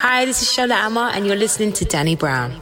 Hi, 0.00 0.24
this 0.24 0.42
is 0.42 0.48
Shola 0.48 0.76
Ama, 0.86 1.10
and 1.12 1.26
you're 1.26 1.34
listening 1.34 1.72
to 1.72 1.84
Danny 1.84 2.14
Brown. 2.14 2.52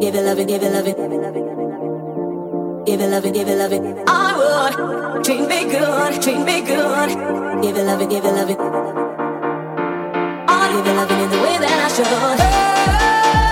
Give 0.00 0.14
it, 0.14 0.22
love 0.24 0.38
it, 0.38 0.48
give 0.48 0.62
it, 0.62 0.72
love 0.72 0.86
it. 0.86 0.96
Give 2.86 2.98
it, 2.98 3.08
love 3.10 3.26
it, 3.26 3.34
give 3.34 3.46
it, 3.46 3.58
love 3.58 3.72
it. 3.74 4.04
I 4.08 5.12
would 5.12 5.22
treat 5.22 5.46
me 5.46 5.64
good, 5.64 6.22
treat 6.22 6.38
me 6.38 6.62
good. 6.62 7.10
Give 7.60 7.76
it, 7.76 7.84
love 7.84 8.00
it, 8.00 8.08
give 8.08 8.24
it, 8.24 8.32
love 8.32 8.48
it. 8.48 8.58
I'll 10.48 10.72
give 10.72 10.86
it, 10.86 10.96
love 10.96 11.10
it 11.10 11.20
in 11.20 11.30
the 11.30 11.36
way 11.42 11.58
that 11.58 11.78
I 11.84 11.88
should. 11.92 13.45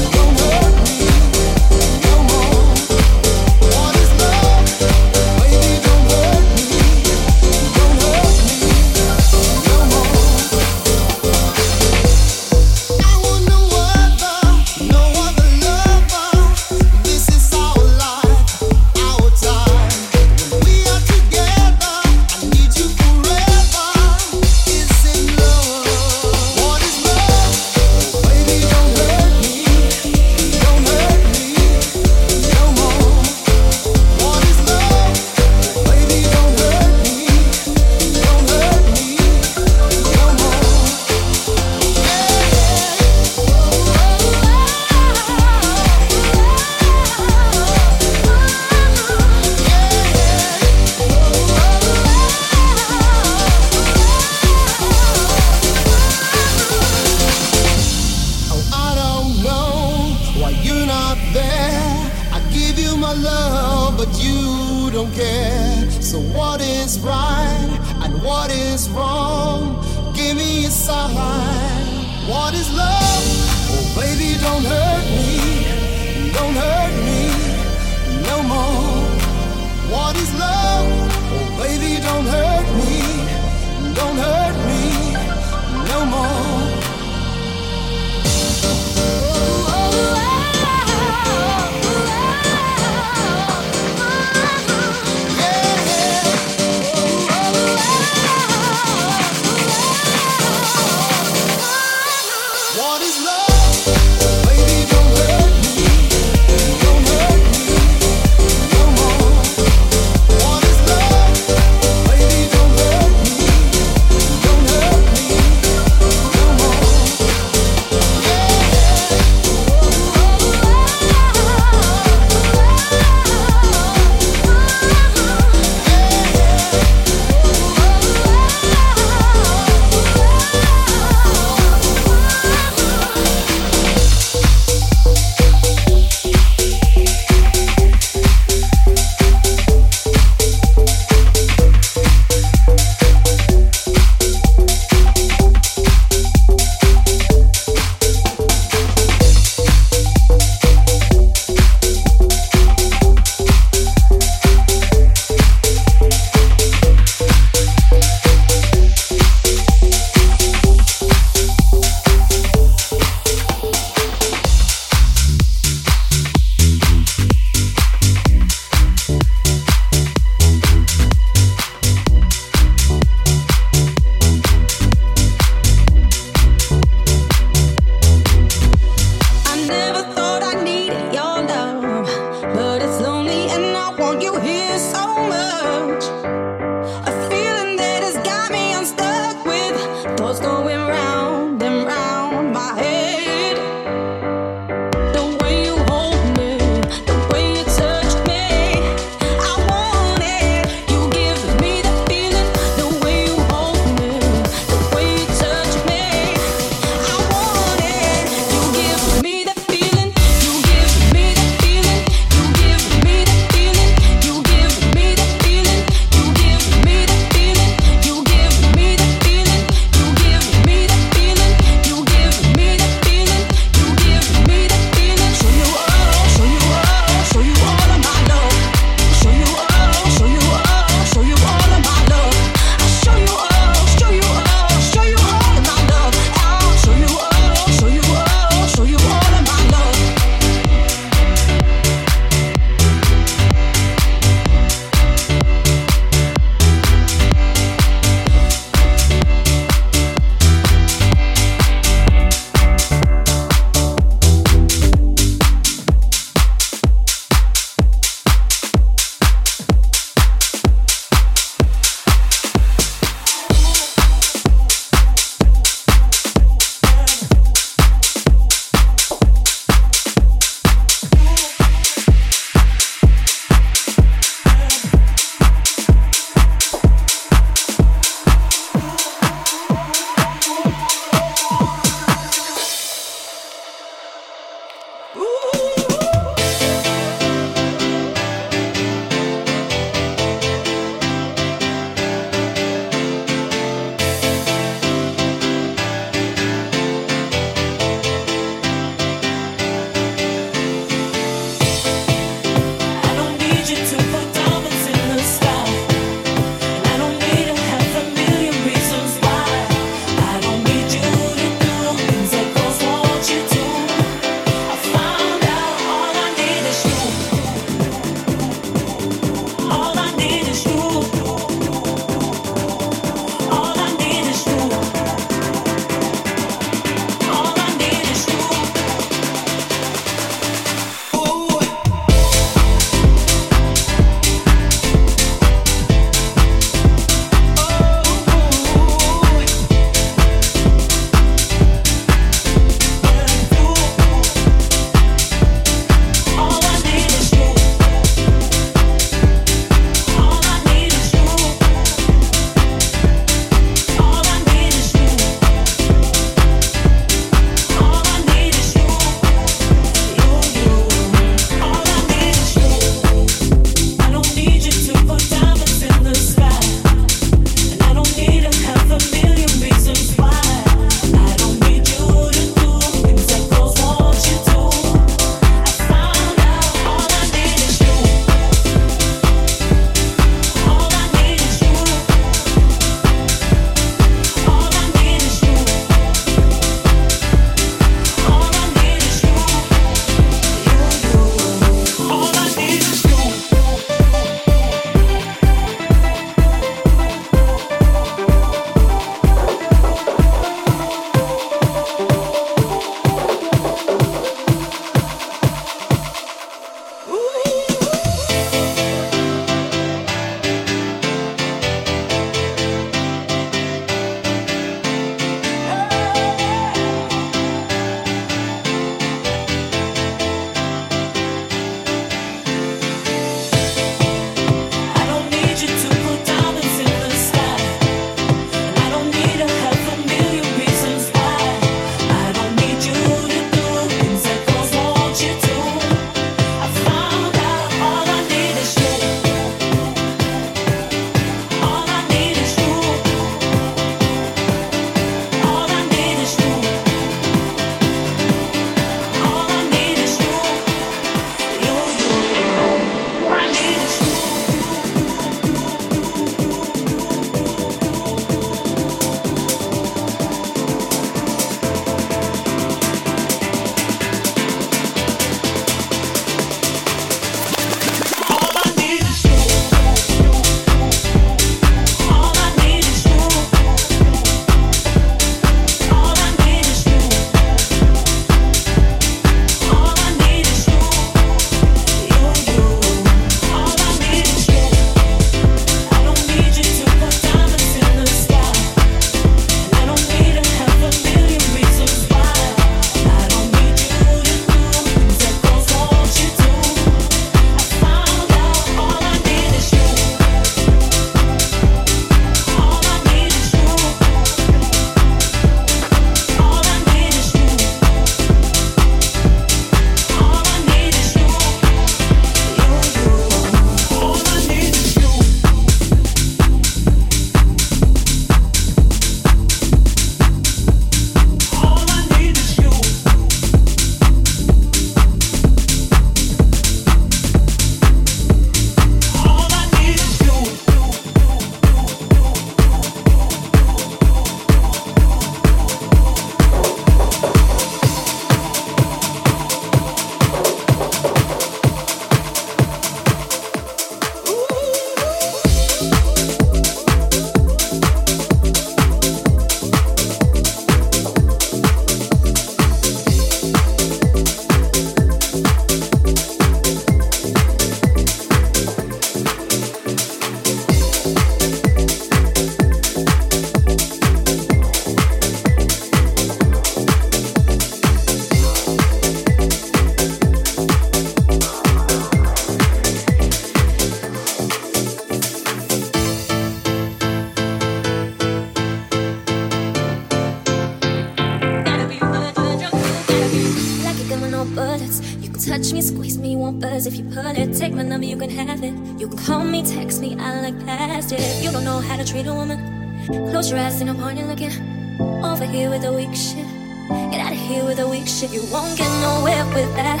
you 598.32 598.42
won't 598.50 598.76
get 598.78 598.88
nowhere 599.00 599.44
with 599.54 599.74
that. 599.76 600.00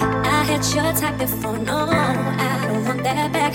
I 0.00 0.44
had 0.44 0.64
your 0.74 0.92
type 0.94 1.18
before, 1.18 1.58
no, 1.58 1.86
I 1.88 2.66
don't 2.66 2.84
want 2.84 3.02
that 3.04 3.32
back. 3.32 3.54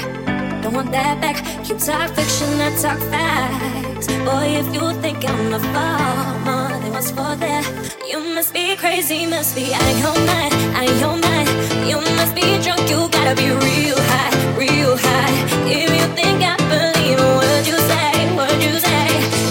Don't 0.62 0.74
want 0.74 0.92
that 0.92 1.20
back. 1.20 1.38
You 1.68 1.76
talk 1.78 2.10
fiction, 2.16 2.50
I 2.62 2.70
talk 2.82 3.00
facts. 3.12 4.08
Boy, 4.08 4.48
if 4.62 4.68
you 4.74 4.94
think 5.02 5.28
I'm 5.28 5.54
a 5.54 5.60
fall, 5.60 6.40
more 6.46 6.80
than 6.82 6.92
what's 6.92 7.12
for 7.12 7.36
that. 7.44 7.64
You 8.08 8.20
must 8.36 8.54
be 8.54 8.76
crazy, 8.76 9.26
must 9.26 9.56
be 9.56 9.74
out 9.74 9.82
of 9.82 10.00
your 10.00 10.18
mind, 10.26 10.54
out 10.78 10.90
of 10.90 11.00
your 11.00 11.18
mind. 11.18 11.50
You 11.90 11.98
must 12.18 12.36
be 12.36 12.46
drunk, 12.64 12.90
you 12.90 13.10
gotta 13.10 13.36
be 13.36 13.50
real 13.50 14.00
high, 14.12 14.34
real 14.58 14.96
high. 14.98 15.34
If 15.68 15.90
you 15.98 16.06
think 16.16 16.40
I 16.44 16.56
believe 16.72 17.20
a 17.20 17.32
word 17.40 17.68
you 17.68 17.78
say, 17.90 18.36
word 18.38 18.62
you 18.64 18.80
say. 18.80 19.49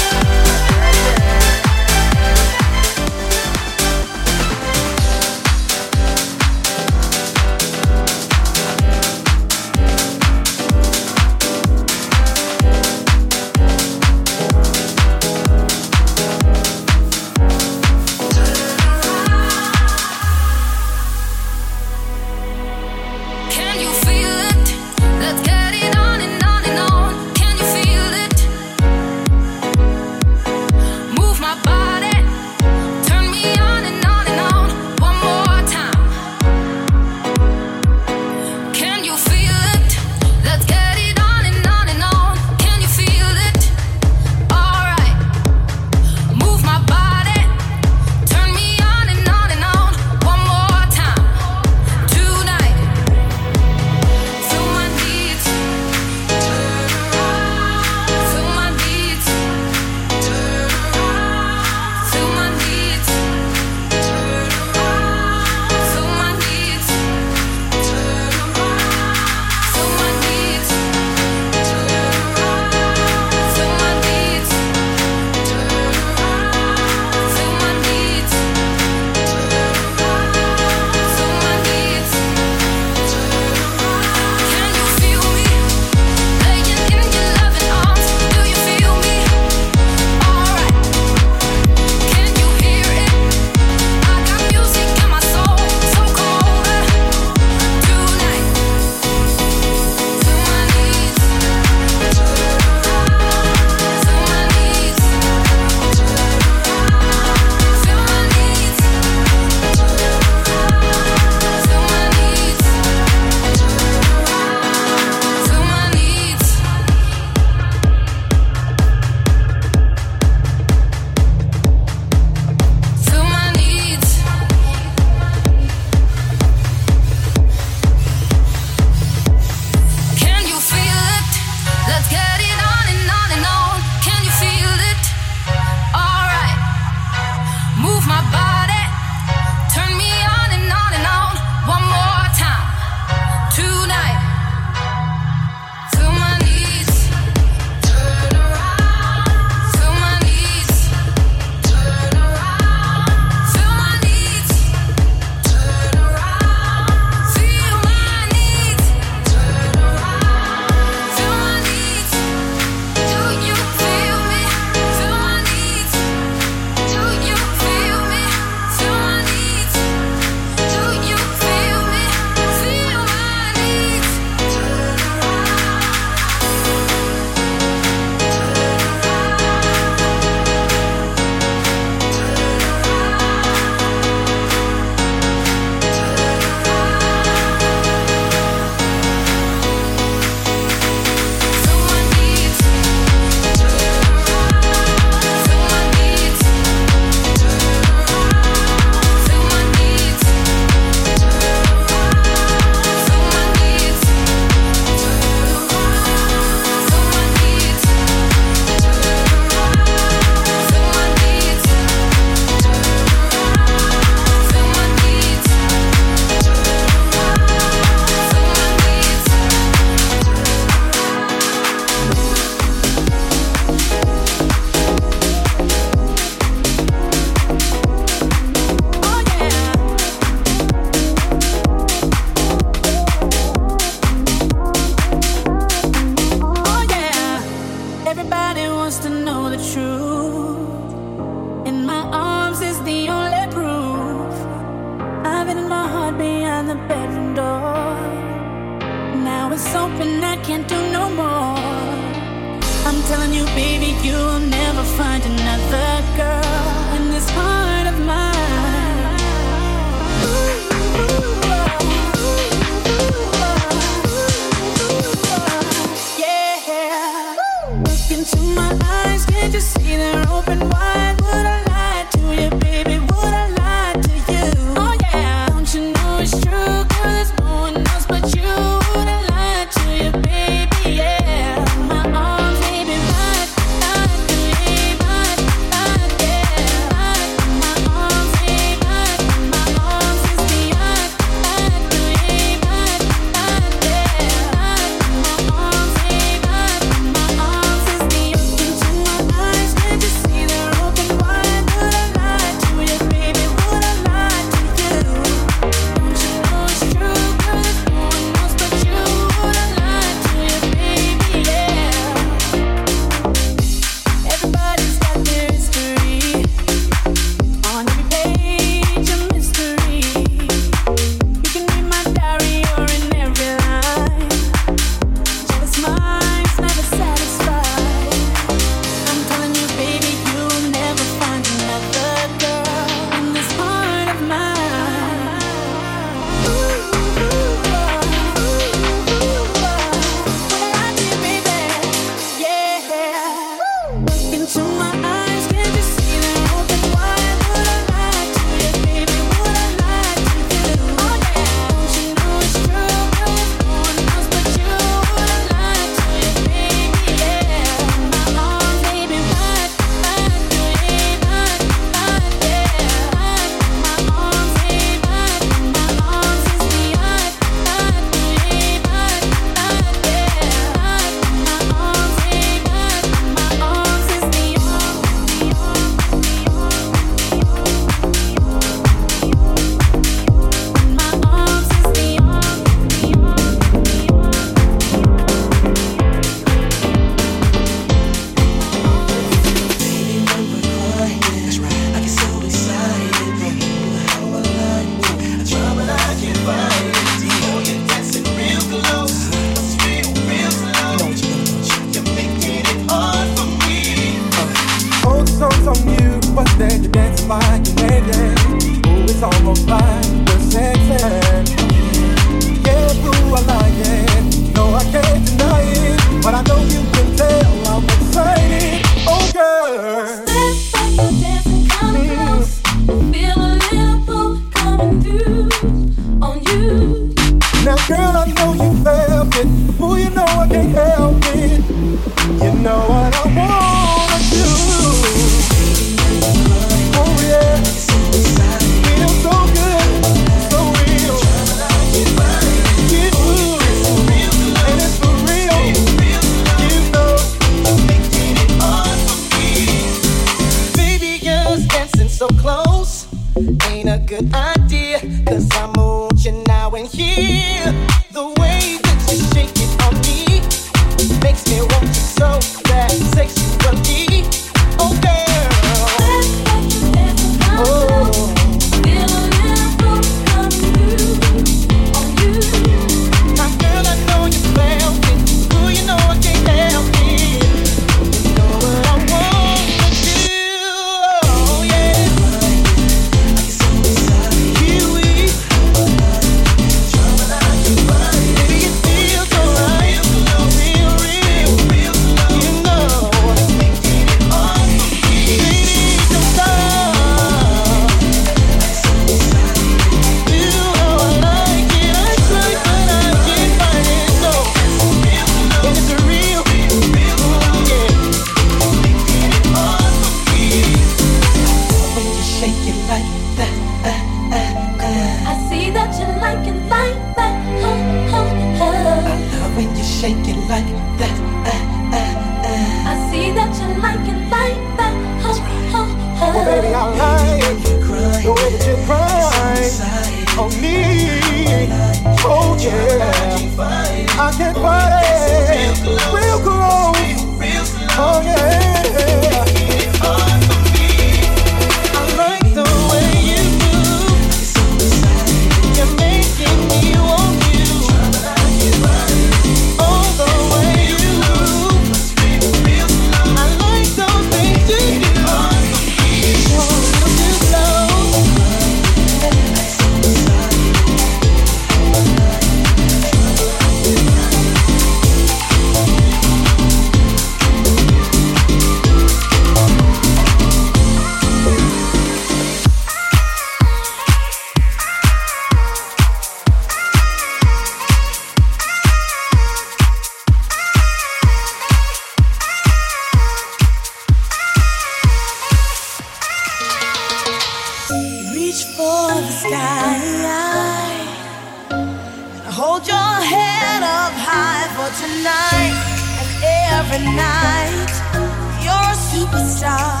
superstar. 599.20 600.00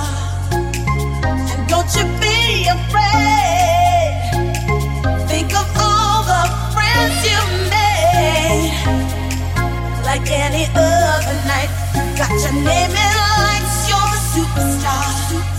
And 1.52 1.68
don't 1.68 1.90
you 1.96 2.04
be 2.24 2.68
afraid. 2.76 4.16
Think 5.28 5.52
of 5.52 5.68
all 5.76 6.22
the 6.32 6.42
friends 6.72 7.16
you 7.28 7.40
made. 7.74 8.72
Like 10.08 10.26
any 10.30 10.64
other 10.74 11.36
night, 11.52 11.70
got 12.16 12.32
your 12.44 12.56
name 12.64 12.94
in 13.04 13.12
lights, 13.44 13.76
you're 13.88 14.10
a 14.16 14.22
superstar. 14.32 15.49